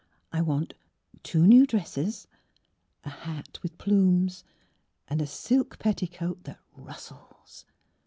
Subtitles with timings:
[0.33, 0.73] I want
[1.21, 2.25] two new dresses;
[3.03, 4.43] a hat with plumes,
[5.07, 7.65] and a silk petticoat that rustles.